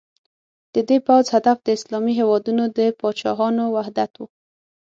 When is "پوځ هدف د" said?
1.07-1.67